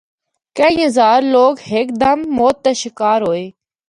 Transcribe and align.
کئی 0.57 0.75
ہزار 0.85 1.21
لوگ 1.35 1.53
ہک 1.69 1.87
دم 2.01 2.19
موت 2.37 2.57
دا 2.65 2.71
شکار 2.81 3.19
ہوئے۔ 3.27 3.45